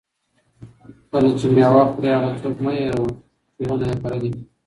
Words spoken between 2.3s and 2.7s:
څوک